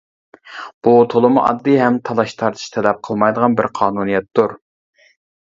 [0.87, 4.57] بۇ تولىمۇ ئاددىي ھەم تالاش تارتىش تەلەپ قىلمايدىغان بىر قانۇنىيەتتۇر.